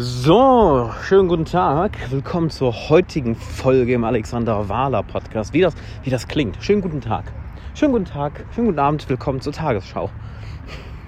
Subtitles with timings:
[0.00, 1.98] So, schönen guten Tag.
[2.12, 5.52] Willkommen zur heutigen Folge im Alexander Wahler Podcast.
[5.52, 5.74] Wie das,
[6.04, 6.56] wie das klingt.
[6.60, 7.24] Schönen guten Tag.
[7.74, 8.44] Schönen guten Tag.
[8.54, 9.08] Schönen guten Abend.
[9.08, 10.08] Willkommen zur Tagesschau.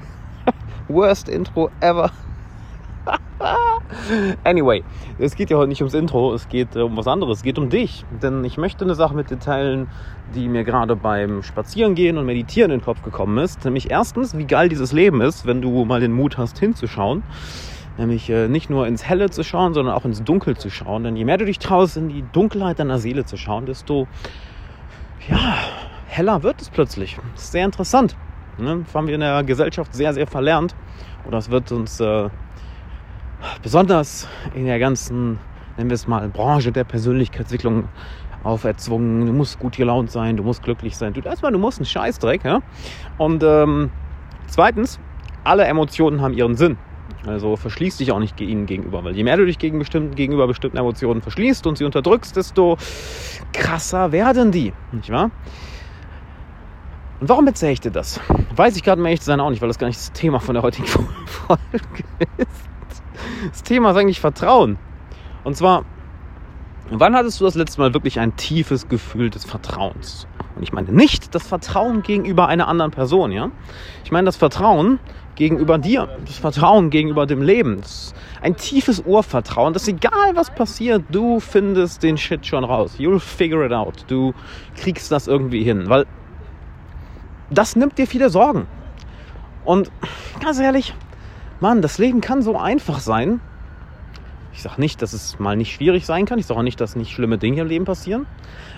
[0.88, 2.10] Worst Intro ever.
[4.42, 4.82] anyway,
[5.20, 7.36] es geht ja heute nicht ums Intro, es geht äh, um was anderes.
[7.38, 8.04] Es geht um dich.
[8.20, 9.86] Denn ich möchte eine Sache mit dir teilen,
[10.34, 13.64] die mir gerade beim Spazierengehen und Meditieren in den Kopf gekommen ist.
[13.64, 17.22] Nämlich erstens, wie geil dieses Leben ist, wenn du mal den Mut hast, hinzuschauen.
[18.00, 21.04] Nämlich äh, nicht nur ins Helle zu schauen, sondern auch ins Dunkel zu schauen.
[21.04, 24.08] Denn je mehr du dich traust, in die Dunkelheit deiner Seele zu schauen, desto
[25.28, 25.56] ja,
[26.06, 27.18] heller wird es plötzlich.
[27.34, 28.16] Das ist sehr interessant.
[28.56, 28.84] Ne?
[28.86, 30.74] Das haben wir in der Gesellschaft sehr, sehr verlernt.
[31.28, 32.30] Oder es wird uns äh,
[33.62, 35.38] besonders in der ganzen,
[35.76, 37.86] nennen wir es mal, Branche der Persönlichkeitsentwicklung
[38.44, 39.26] auferzwungen.
[39.26, 41.12] Du musst gut gelaunt sein, du musst glücklich sein.
[41.12, 42.46] Du, erstmal, du musst einen Scheißdreck.
[42.46, 42.60] Ja?
[43.18, 43.90] Und ähm,
[44.46, 44.98] zweitens,
[45.44, 46.78] alle Emotionen haben ihren Sinn.
[47.26, 50.46] Also verschließ dich auch nicht ihnen gegenüber, weil je mehr du dich gegen bestimmten, gegenüber
[50.46, 52.78] bestimmten Emotionen verschließt und sie unterdrückst, desto
[53.52, 55.30] krasser werden die, nicht wahr?
[57.20, 58.18] Und warum erzähle ich dir das?
[58.56, 60.40] Weiß ich gerade, um ehrlich zu sein, auch nicht, weil das gar nicht das Thema
[60.40, 60.86] von der heutigen
[61.26, 62.04] Folge
[62.38, 63.02] ist.
[63.50, 64.78] Das Thema ist eigentlich Vertrauen.
[65.44, 65.84] Und zwar,
[66.90, 70.26] wann hattest du das letzte Mal wirklich ein tiefes Gefühl des Vertrauens?
[70.60, 73.50] Und ich meine nicht das Vertrauen gegenüber einer anderen Person, ja?
[74.04, 74.98] Ich meine das Vertrauen
[75.34, 77.80] gegenüber dir, das Vertrauen gegenüber dem Leben.
[78.42, 82.96] ein tiefes Urvertrauen, dass egal was passiert, du findest den Shit schon raus.
[82.98, 84.04] You'll figure it out.
[84.08, 84.34] Du
[84.76, 86.04] kriegst das irgendwie hin, weil
[87.48, 88.66] das nimmt dir viele Sorgen.
[89.64, 89.90] Und
[90.42, 90.94] ganz ehrlich,
[91.60, 93.40] Mann, das Leben kann so einfach sein.
[94.52, 96.38] Ich sage nicht, dass es mal nicht schwierig sein kann.
[96.38, 98.26] Ich sage auch nicht, dass nicht schlimme Dinge im Leben passieren.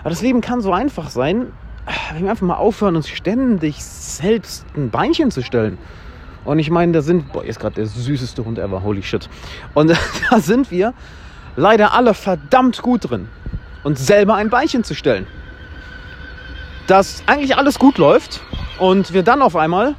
[0.01, 1.53] Aber das Leben kann so einfach sein,
[2.13, 5.79] wenn wir einfach mal aufhören, uns ständig selbst ein Beinchen zu stellen.
[6.45, 9.29] Und ich meine, da sind, boah, ist gerade der süßeste Hund ever, holy shit.
[9.75, 9.91] Und
[10.31, 10.95] da sind wir
[11.57, 13.29] leider alle verdammt gut drin,
[13.85, 15.27] uns selber ein Beinchen zu stellen.
[16.87, 18.41] Dass eigentlich alles gut läuft
[18.79, 19.95] und wir dann auf einmal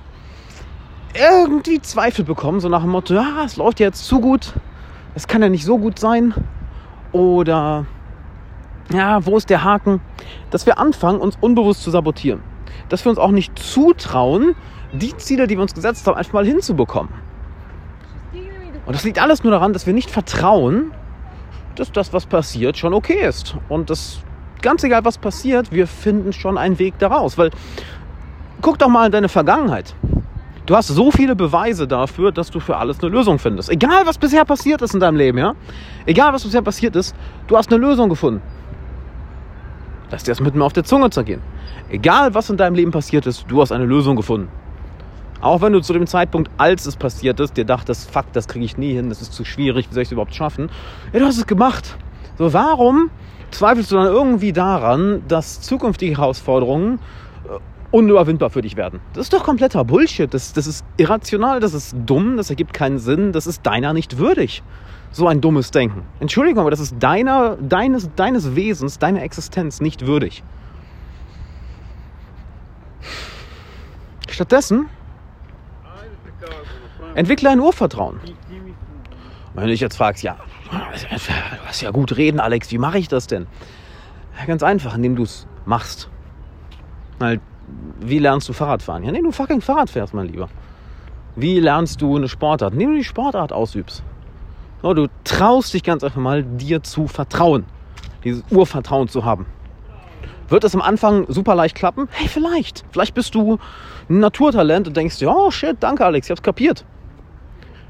[1.14, 4.54] irgendwie Zweifel bekommen, so nach dem Motto, ja, es läuft jetzt zu gut,
[5.16, 6.34] es kann ja nicht so gut sein.
[7.12, 7.86] Oder,
[8.92, 10.02] ja, wo ist der Haken?
[10.52, 12.42] Dass wir anfangen, uns unbewusst zu sabotieren.
[12.90, 14.56] Dass wir uns auch nicht zutrauen,
[14.92, 17.12] die Ziele, die wir uns gesetzt haben, einfach mal hinzubekommen.
[18.86, 20.92] Und das liegt alles nur daran, dass wir nicht vertrauen,
[21.76, 23.56] dass das, was passiert, schon okay ist.
[23.70, 24.20] Und das,
[24.62, 27.38] ganz egal, was passiert, wir finden schon einen Weg daraus.
[27.38, 27.52] Weil,
[28.62, 29.96] guck doch mal in deine Vergangenheit.
[30.66, 33.70] Du hast so viele Beweise dafür, dass du für alles eine Lösung findest.
[33.70, 35.56] Egal, was bisher passiert ist in deinem Leben, ja?
[36.06, 37.14] Egal, was bisher passiert ist,
[37.48, 38.42] du hast eine Lösung gefunden.
[40.14, 41.42] Lass dir das mit mir auf der Zunge zergehen.
[41.90, 44.48] Egal, was in deinem Leben passiert ist, du hast eine Lösung gefunden.
[45.42, 48.64] Auch wenn du zu dem Zeitpunkt, als es passiert ist, dir dachtest, fuck, das kriege
[48.64, 50.70] ich nie hin, das ist zu schwierig, wie soll ich es überhaupt schaffen?
[51.14, 51.98] Ja, du hast es gemacht.
[52.38, 53.10] So, warum
[53.50, 57.00] zweifelst du dann irgendwie daran, dass zukünftige Herausforderungen
[57.46, 57.58] äh,
[57.94, 59.00] unüberwindbar für dich werden?
[59.14, 60.34] Das ist doch kompletter Bullshit.
[60.34, 64.18] Das, das ist irrational, das ist dumm, das ergibt keinen Sinn, das ist deiner nicht
[64.18, 64.64] würdig.
[65.12, 66.04] So ein dummes Denken.
[66.20, 70.44] Entschuldigung, aber das ist deiner, deines, deines Wesens, deiner Existenz nicht würdig.
[74.28, 74.88] Stattdessen
[77.14, 78.20] Entwickle ein Urvertrauen.
[79.54, 80.38] Wenn du dich jetzt fragst, ja,
[80.72, 80.80] du
[81.68, 83.46] hast ja gut reden, Alex, wie mache ich das denn?
[84.40, 86.10] Ja, ganz einfach, indem du es machst.
[87.20, 87.40] Halt,
[88.00, 89.04] wie lernst du Fahrradfahren?
[89.04, 90.50] Ja, indem du fucking Fahrrad fährst, mein Lieber.
[91.36, 92.74] Wie lernst du eine Sportart?
[92.74, 94.04] Indem du die Sportart ausübst.
[94.82, 97.66] So, du traust dich ganz einfach mal, dir zu vertrauen.
[98.24, 99.46] Dieses Urvertrauen zu haben.
[100.50, 102.08] Wird es am Anfang super leicht klappen?
[102.12, 102.84] Hey, vielleicht.
[102.92, 103.58] Vielleicht bist du
[104.10, 106.86] ein Naturtalent und denkst, oh shit, danke Alex, ich hab's kapiert.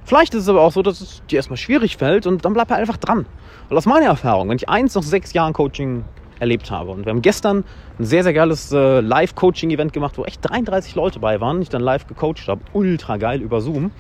[0.06, 2.69] Vielleicht ist es aber auch so, dass es dir erstmal schwierig fällt und dann bleib
[2.69, 3.25] er einfach dran.
[3.69, 6.03] Weil aus meiner Erfahrung, wenn ich eins nach sechs Jahren Coaching
[6.44, 7.64] erlebt habe und wir haben gestern
[7.98, 11.81] ein sehr, sehr geiles äh, Live-Coaching-Event gemacht, wo echt 33 Leute bei waren, ich dann
[11.81, 13.92] live gecoacht habe, ultra geil über Zoom.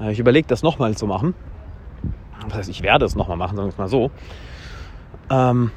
[0.00, 1.34] Äh, ich überlege das nochmal zu machen.
[2.48, 4.10] Das heißt, ich werde es nochmal machen, sagen wir es mal so.
[5.30, 5.70] Ähm,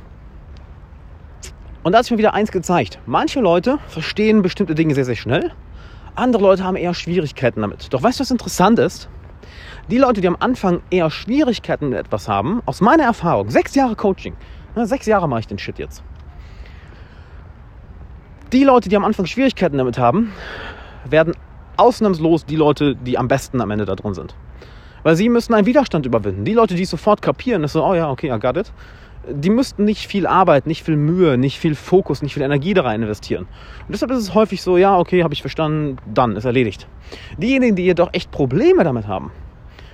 [1.84, 3.00] und da hat sich mir wieder eins gezeigt.
[3.06, 5.52] Manche Leute verstehen bestimmte Dinge sehr, sehr schnell.
[6.16, 7.94] Andere Leute haben eher Schwierigkeiten damit.
[7.94, 9.10] Doch weißt du, was interessant ist?
[9.90, 13.96] Die Leute, die am Anfang eher Schwierigkeiten mit etwas haben, aus meiner Erfahrung, sechs Jahre
[13.96, 14.36] Coaching,
[14.76, 16.04] sechs Jahre mache ich den Shit jetzt.
[18.52, 20.32] Die Leute, die am Anfang Schwierigkeiten damit haben,
[21.06, 21.34] werden
[21.78, 24.36] ausnahmslos die Leute, die am besten am Ende da drin sind.
[25.04, 26.46] Weil sie müssen einen Widerstand überwinden.
[26.46, 28.72] Die Leute, die es sofort kapieren, ist so, oh ja, okay, I got it.
[29.30, 32.84] Die müssten nicht viel Arbeit, nicht viel Mühe, nicht viel Fokus, nicht viel Energie da
[32.84, 33.44] rein investieren.
[33.88, 36.88] Und deshalb ist es häufig so, ja, okay, habe ich verstanden, dann ist erledigt.
[37.38, 39.32] Diejenigen, die jedoch echt Probleme damit haben,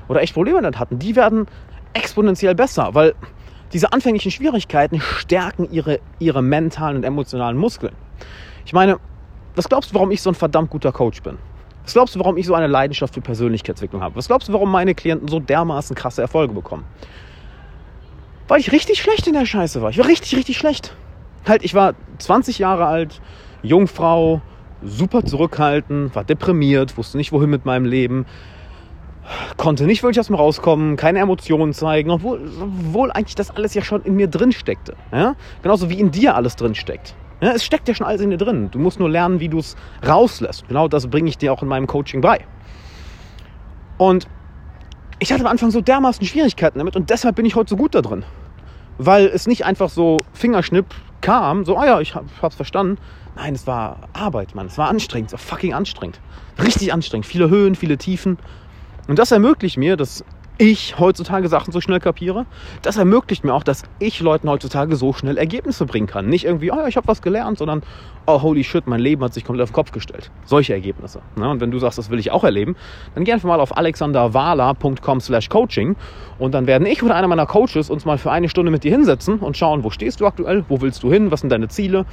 [0.07, 1.45] oder echt Probleme damit hatten, die werden
[1.94, 3.15] exponentiell besser, weil
[3.74, 7.94] diese anfänglichen Schwierigkeiten stärken ihre, ihre mentalen und emotionalen Muskeln.
[8.66, 9.00] Ich meine,
[9.56, 11.38] was glaubst du, warum ich so ein verdammt guter Coach bin?
[11.84, 14.16] Was glaubst du, warum ich so eine Leidenschaft für Persönlichkeitsentwicklung habe?
[14.16, 16.84] Was glaubst du, warum meine Klienten so dermaßen krasse Erfolge bekommen?
[18.48, 19.90] Weil ich richtig schlecht in der Scheiße war.
[19.90, 20.96] Ich war richtig, richtig schlecht.
[21.48, 23.22] Halt, ich war 20 Jahre alt,
[23.63, 24.42] Jungfrau,
[24.84, 28.25] super zurückhaltend, war deprimiert, wusste nicht, wohin mit meinem Leben,
[29.57, 33.81] konnte nicht wirklich aus mir rauskommen, keine Emotionen zeigen, obwohl, obwohl eigentlich das alles ja
[33.81, 34.95] schon in mir drin steckte.
[35.12, 35.35] Ja?
[35.63, 37.15] Genauso wie in dir alles drin steckt.
[37.41, 38.71] Ja, es steckt ja schon alles in dir drin.
[38.71, 39.75] Du musst nur lernen, wie du es
[40.07, 40.68] rauslässt.
[40.68, 42.39] Genau das bringe ich dir auch in meinem Coaching bei.
[43.97, 44.27] Und
[45.19, 47.95] ich hatte am Anfang so dermaßen Schwierigkeiten damit und deshalb bin ich heute so gut
[47.95, 48.24] da drin.
[48.97, 50.88] Weil es nicht einfach so Fingerschnipp
[51.21, 52.97] kam, so, ah ja, ich hab's verstanden.
[53.35, 54.65] Nein, es war Arbeit, Mann.
[54.65, 56.19] Es war anstrengend, es war fucking anstrengend.
[56.63, 57.27] Richtig anstrengend.
[57.27, 58.39] Viele Höhen, viele Tiefen.
[59.07, 60.24] Und das ermöglicht mir, dass
[60.57, 62.45] ich heutzutage Sachen so schnell kapiere.
[62.81, 66.27] Das ermöglicht mir auch, dass ich Leuten heutzutage so schnell Ergebnisse bringen kann.
[66.27, 67.83] Nicht irgendwie, oh ja, ich habe was gelernt, sondern,
[68.25, 70.31] oh holy shit, mein Leben hat sich komplett auf den Kopf gestellt.
[70.45, 71.21] Solche Ergebnisse.
[71.36, 71.50] Ne?
[71.50, 72.75] Und wenn du sagst, das will ich auch erleben,
[73.13, 75.95] dann geh einfach mal auf alexanderwala.com slash coaching
[76.39, 78.92] und dann werden ich oder einer meiner Coaches uns mal für eine Stunde mit dir
[78.92, 82.06] hinsetzen und schauen, wo stehst du aktuell, wo willst du hin, was sind deine Ziele,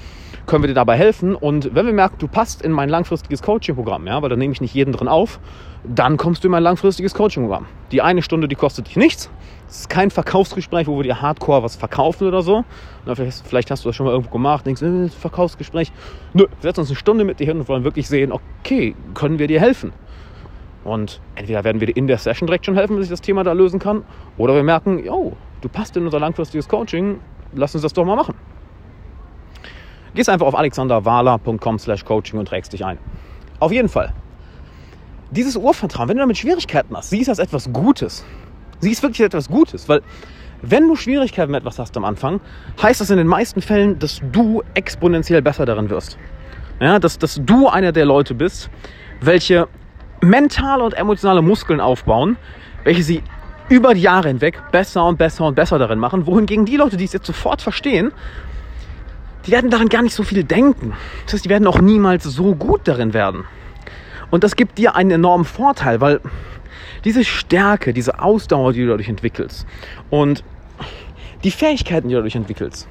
[0.46, 4.06] können wir dir dabei helfen und wenn wir merken, du passt in mein langfristiges Coaching-Programm,
[4.06, 5.40] ja, weil da nehme ich nicht jeden drin auf,
[5.84, 7.66] dann kommst du in mein langfristiges Coaching-Programm.
[7.94, 9.30] Die eine Stunde, die kostet dich nichts.
[9.68, 12.64] Es ist kein Verkaufsgespräch, wo wir dir hardcore was verkaufen oder so.
[13.06, 15.92] Na, vielleicht, vielleicht, hast du das schon mal irgendwo gemacht, denkst, äh, Verkaufsgespräch.
[16.32, 19.38] Nö, wir setzen uns eine Stunde mit dir hin und wollen wirklich sehen, okay, können
[19.38, 19.92] wir dir helfen?
[20.82, 23.44] Und entweder werden wir dir in der Session direkt schon helfen, bis ich das Thema
[23.44, 24.02] da lösen kann,
[24.38, 27.20] oder wir merken, yo, du passt in unser langfristiges Coaching,
[27.52, 28.34] lass uns das doch mal machen.
[30.16, 32.98] Gehst einfach auf alexanderwala.com slash coaching und trägst dich ein.
[33.60, 34.12] Auf jeden Fall,
[35.34, 38.24] dieses Urvertrauen, wenn du damit Schwierigkeiten hast, siehst das etwas Gutes.
[38.80, 40.02] Siehst wirklich etwas Gutes, weil
[40.62, 42.40] wenn du Schwierigkeiten mit etwas hast am Anfang,
[42.82, 46.16] heißt das in den meisten Fällen, dass du exponentiell besser darin wirst.
[46.80, 48.70] Ja, dass, dass du einer der Leute bist,
[49.20, 49.68] welche
[50.20, 52.36] mentale und emotionale Muskeln aufbauen,
[52.84, 53.22] welche sie
[53.68, 57.04] über die Jahre hinweg besser und besser und besser darin machen, wohingegen die Leute, die
[57.04, 58.12] es jetzt sofort verstehen,
[59.46, 60.94] die werden daran gar nicht so viel denken.
[61.24, 63.44] Das heißt, die werden auch niemals so gut darin werden.
[64.30, 66.20] Und das gibt dir einen enormen Vorteil, weil
[67.04, 69.66] diese Stärke, diese Ausdauer, die du dadurch entwickelst
[70.10, 70.42] und
[71.44, 72.88] die Fähigkeiten, die du dadurch entwickelst,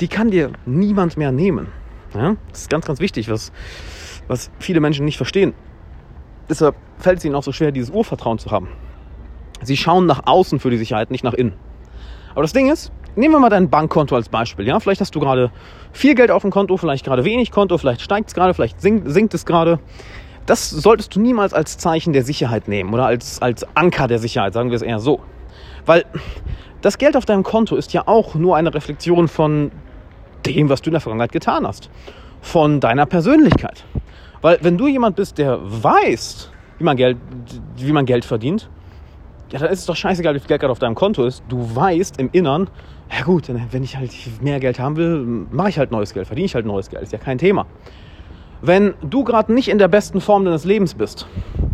[0.00, 1.68] die kann dir niemand mehr nehmen.
[2.14, 2.36] Ja?
[2.50, 3.52] Das ist ganz, ganz wichtig, was,
[4.28, 5.54] was viele Menschen nicht verstehen.
[6.48, 8.68] Deshalb fällt es ihnen auch so schwer, dieses Urvertrauen zu haben.
[9.62, 11.54] Sie schauen nach außen für die Sicherheit, nicht nach innen.
[12.32, 14.66] Aber das Ding ist, nehmen wir mal dein Bankkonto als Beispiel.
[14.66, 14.80] Ja?
[14.80, 15.50] Vielleicht hast du gerade
[15.92, 19.10] viel Geld auf dem Konto, vielleicht gerade wenig Konto, vielleicht steigt es gerade, vielleicht sinkt,
[19.10, 19.78] sinkt es gerade.
[20.46, 24.52] Das solltest du niemals als Zeichen der Sicherheit nehmen oder als, als Anker der Sicherheit,
[24.52, 25.20] sagen wir es eher so.
[25.86, 26.04] Weil
[26.80, 29.70] das Geld auf deinem Konto ist ja auch nur eine Reflexion von
[30.46, 31.90] dem, was du in der Vergangenheit getan hast.
[32.40, 33.84] Von deiner Persönlichkeit.
[34.40, 37.18] Weil wenn du jemand bist, der weiß, wie man Geld,
[37.76, 38.70] wie man Geld verdient,
[39.52, 41.42] ja, dann ist es doch scheißegal, wie viel Geld gerade auf deinem Konto ist.
[41.48, 42.70] Du weißt im Innern,
[43.14, 46.46] ja gut, wenn ich halt mehr Geld haben will, mache ich halt neues Geld, verdiene
[46.46, 47.66] ich halt neues Geld, ist ja kein Thema
[48.62, 51.26] wenn du gerade nicht in der besten Form deines Lebens bist,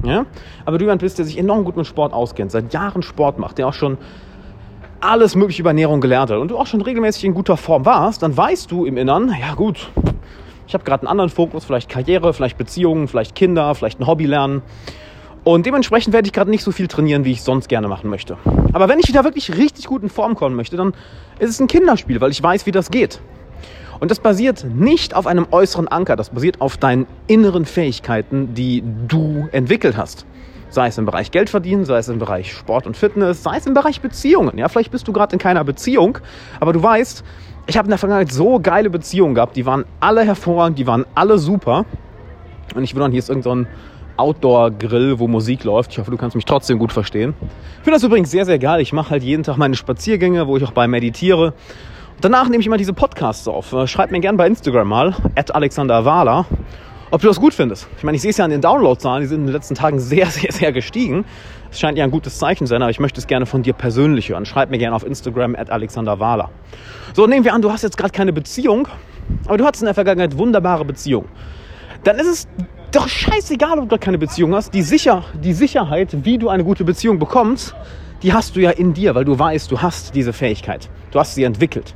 [0.04, 0.26] ja,
[0.64, 3.58] aber du jemand bist, der sich enorm gut mit Sport auskennt, seit Jahren Sport macht,
[3.58, 3.98] der auch schon
[5.00, 8.22] alles mögliche über Ernährung gelernt hat und du auch schon regelmäßig in guter Form warst,
[8.22, 9.90] dann weißt du im Innern, ja gut,
[10.66, 14.26] ich habe gerade einen anderen Fokus, vielleicht Karriere, vielleicht Beziehungen, vielleicht Kinder, vielleicht ein Hobby
[14.26, 14.62] lernen.
[15.44, 18.36] Und dementsprechend werde ich gerade nicht so viel trainieren, wie ich sonst gerne machen möchte.
[18.72, 20.92] Aber wenn ich wieder wirklich richtig gut in Form kommen möchte, dann
[21.38, 23.20] ist es ein Kinderspiel, weil ich weiß, wie das geht.
[24.00, 28.82] Und das basiert nicht auf einem äußeren Anker, das basiert auf deinen inneren Fähigkeiten, die
[29.08, 30.26] du entwickelt hast.
[30.68, 33.66] Sei es im Bereich Geld verdienen, sei es im Bereich Sport und Fitness, sei es
[33.66, 34.58] im Bereich Beziehungen.
[34.58, 36.18] Ja, vielleicht bist du gerade in keiner Beziehung,
[36.60, 37.24] aber du weißt,
[37.68, 41.04] ich habe in der Vergangenheit so geile Beziehungen gehabt, die waren alle hervorragend, die waren
[41.14, 41.84] alle super.
[42.74, 43.68] Und ich will dann hier ist irgendein so
[44.16, 45.92] Outdoor-Grill, wo Musik läuft.
[45.92, 47.34] Ich hoffe, du kannst mich trotzdem gut verstehen.
[47.40, 48.80] Ich finde das übrigens sehr, sehr geil.
[48.80, 51.54] Ich mache halt jeden Tag meine Spaziergänge, wo ich auch bei meditiere.
[52.22, 53.74] Danach nehme ich immer diese Podcasts auf.
[53.74, 56.46] Äh, schreib mir gerne bei Instagram mal, at Alexander Wahler,
[57.10, 57.88] ob du das gut findest.
[57.98, 60.00] Ich meine, ich sehe es ja an den Downloadzahlen, die sind in den letzten Tagen
[60.00, 61.26] sehr, sehr, sehr gestiegen.
[61.70, 63.74] Es scheint ja ein gutes Zeichen zu sein, aber ich möchte es gerne von dir
[63.74, 64.46] persönlich hören.
[64.46, 66.48] Schreib mir gerne auf Instagram at Alexander Wahler.
[67.12, 68.88] So, nehmen wir an, du hast jetzt gerade keine Beziehung,
[69.46, 71.28] aber du hattest in der Vergangenheit wunderbare Beziehungen.
[72.02, 72.48] Dann ist es
[72.92, 74.72] doch scheißegal, ob du gerade keine Beziehung hast.
[74.72, 77.74] Die, Sicher die Sicherheit, wie du eine gute Beziehung bekommst,
[78.22, 80.88] die hast du ja in dir, weil du weißt, du hast diese Fähigkeit.
[81.10, 81.94] Du hast sie entwickelt.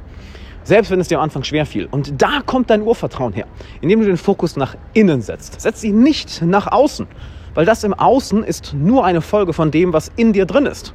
[0.70, 1.88] Selbst wenn es dir am Anfang schwer fiel.
[1.90, 3.46] Und da kommt dein Urvertrauen her,
[3.80, 5.60] indem du den Fokus nach innen setzt.
[5.60, 7.08] Setz ihn nicht nach außen,
[7.54, 10.94] weil das im Außen ist nur eine Folge von dem, was in dir drin ist.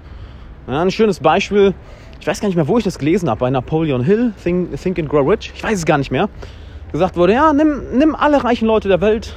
[0.66, 1.74] Ein schönes Beispiel,
[2.22, 4.98] ich weiß gar nicht mehr, wo ich das gelesen habe, bei Napoleon Hill, Think, Think
[4.98, 6.30] and Grow Rich, ich weiß es gar nicht mehr.
[6.94, 9.36] Gesagt wurde, ja, nimm, nimm alle reichen Leute der Welt,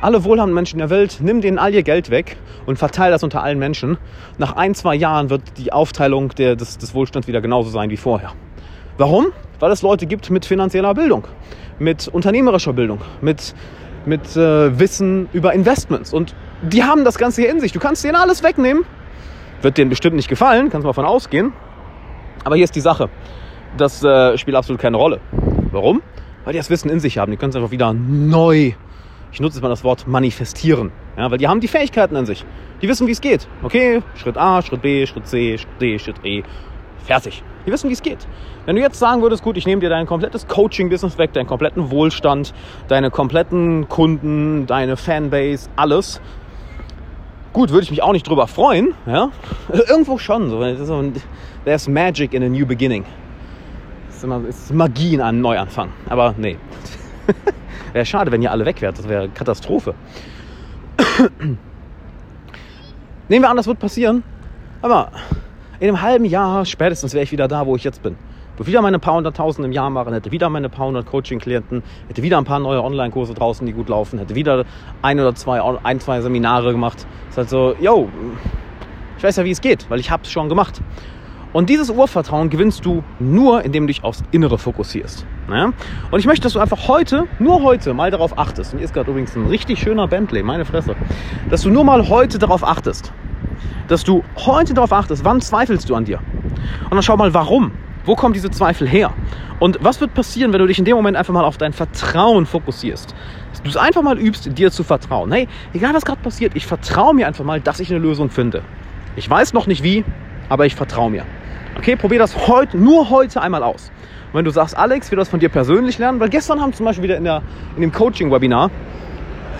[0.00, 3.44] alle wohlhabenden Menschen der Welt, nimm denen all ihr Geld weg und verteile das unter
[3.44, 3.96] allen Menschen.
[4.38, 7.96] Nach ein, zwei Jahren wird die Aufteilung der, des, des Wohlstands wieder genauso sein wie
[7.96, 8.32] vorher.
[8.96, 9.26] Warum?
[9.58, 11.24] Weil es Leute gibt mit finanzieller Bildung,
[11.78, 13.54] mit unternehmerischer Bildung, mit,
[14.06, 16.12] mit äh, Wissen über Investments.
[16.12, 17.72] Und die haben das Ganze hier in sich.
[17.72, 18.84] Du kannst denen alles wegnehmen.
[19.62, 21.52] Wird denen bestimmt nicht gefallen, kannst mal von ausgehen.
[22.44, 23.08] Aber hier ist die Sache.
[23.76, 25.20] Das äh, spielt absolut keine Rolle.
[25.72, 26.02] Warum?
[26.44, 27.32] Weil die das Wissen in sich haben.
[27.32, 28.74] Die können es einfach wieder neu
[29.32, 30.90] ich nutze jetzt mal das Wort manifestieren.
[31.16, 32.44] Ja, weil die haben die Fähigkeiten in sich.
[32.80, 33.46] Die wissen, wie es geht.
[33.62, 36.42] Okay, Schritt A, Schritt B, Schritt C, Schritt D, Schritt E.
[37.04, 37.42] Fertig.
[37.66, 38.26] Die wissen, wie es geht.
[38.66, 41.90] Wenn du jetzt sagen würdest, gut, ich nehme dir dein komplettes Coaching-Business weg, deinen kompletten
[41.90, 42.52] Wohlstand,
[42.88, 46.20] deine kompletten Kunden, deine Fanbase, alles.
[47.52, 48.94] Gut, würde ich mich auch nicht drüber freuen.
[49.06, 49.30] Ja?
[49.88, 50.50] Irgendwo schon.
[50.50, 50.62] So.
[51.64, 53.04] There's magic in a new beginning.
[54.08, 55.90] Es ist Magie in einem Neuanfang.
[56.08, 56.56] Aber nee.
[57.92, 58.98] Wäre schade, wenn ihr alle weg wärt.
[58.98, 59.94] Das wäre Katastrophe.
[63.28, 64.22] Nehmen wir an, das wird passieren.
[64.82, 65.10] Aber
[65.80, 68.16] in einem halben Jahr spätestens wäre ich wieder da, wo ich jetzt bin.
[68.56, 72.22] Würde wieder meine paar hunderttausend im Jahr machen, hätte wieder meine paar hundert Coaching-Klienten, hätte
[72.24, 74.64] wieder ein paar neue Online-Kurse draußen, die gut laufen, hätte wieder
[75.00, 77.06] ein oder zwei, ein, zwei Seminare gemacht.
[77.30, 78.08] Ist halt so, yo,
[79.16, 80.80] ich weiß ja, wie es geht, weil ich es schon gemacht.
[81.52, 85.24] Und dieses Urvertrauen gewinnst du nur, indem du dich aufs Innere fokussierst.
[85.50, 85.72] Ja?
[86.10, 88.72] Und ich möchte, dass du einfach heute, nur heute, mal darauf achtest.
[88.72, 90.94] Und hier ist gerade übrigens ein richtig schöner Bentley, meine Fresse.
[91.48, 93.12] Dass du nur mal heute darauf achtest.
[93.88, 96.18] Dass du heute darauf achtest, wann zweifelst du an dir?
[96.84, 97.72] Und dann schau mal, warum.
[98.04, 99.12] Wo kommen diese Zweifel her?
[99.58, 102.46] Und was wird passieren, wenn du dich in dem Moment einfach mal auf dein Vertrauen
[102.46, 103.14] fokussierst?
[103.52, 105.32] Dass du es einfach mal übst, dir zu vertrauen.
[105.32, 108.62] Hey, egal was gerade passiert, ich vertraue mir einfach mal, dass ich eine Lösung finde.
[109.16, 110.04] Ich weiß noch nicht wie,
[110.48, 111.24] aber ich vertraue mir.
[111.78, 113.92] Okay, probier das heute, nur heute einmal aus.
[114.32, 116.72] Und wenn du sagst, Alex, ich will das von dir persönlich lernen, weil gestern haben
[116.72, 117.42] zum Beispiel wieder in, der,
[117.76, 118.70] in dem Coaching-Webinar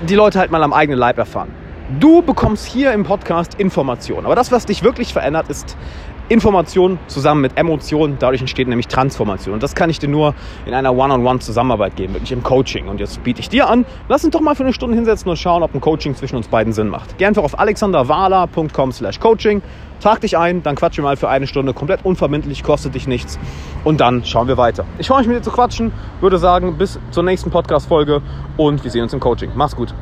[0.02, 1.50] die Leute halt mal am eigenen Leib erfahren.
[2.00, 4.26] Du bekommst hier im Podcast Informationen.
[4.26, 5.76] Aber das, was dich wirklich verändert, ist
[6.28, 8.16] Information zusammen mit Emotionen.
[8.18, 9.54] Dadurch entsteht nämlich Transformation.
[9.54, 10.35] Und das kann ich dir nur
[10.66, 12.88] in einer One-on-One-Zusammenarbeit geben, wirklich im Coaching.
[12.88, 15.37] Und jetzt biete ich dir an, lass uns doch mal für eine Stunde hinsetzen und
[15.37, 17.18] schauen, ob ein Coaching zwischen uns beiden Sinn macht.
[17.18, 19.62] Geh einfach auf alexanderwala.com slash coaching,
[20.00, 23.38] trag dich ein, dann quatschen mal für eine Stunde, komplett unverbindlich, kostet dich nichts.
[23.85, 24.85] Und dann schauen wir weiter.
[24.99, 28.23] Ich freue mich mit dir zu quatschen, würde sagen, bis zur nächsten Podcast-Folge
[28.56, 29.50] und wir sehen uns im Coaching.
[29.54, 29.94] Mach's gut.